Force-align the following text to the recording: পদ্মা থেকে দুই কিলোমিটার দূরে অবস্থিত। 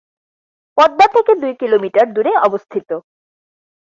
পদ্মা 0.77 1.05
থেকে 1.15 1.31
দুই 1.41 1.53
কিলোমিটার 1.61 2.07
দূরে 2.13 2.31
অবস্থিত। 2.47 2.89